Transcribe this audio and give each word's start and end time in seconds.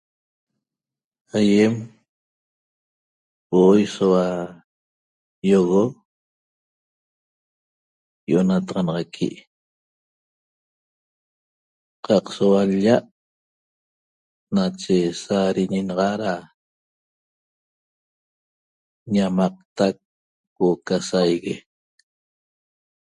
Aiem 1.37 1.73
huo'oi 3.49 3.83
soua 3.95 4.25
iogo 5.49 5.83
ionataxanaxaqui 8.31 9.27
qaq 12.05 12.25
soua 12.37 12.61
l-lla 12.71 12.95
nache 14.55 14.95
saariñi 15.23 15.79
naxa 15.87 16.09
ra 16.21 16.33
ñamaqtac 19.13 19.95
huo'o 20.55 20.75
ca 20.87 20.97
saigue 21.09 21.55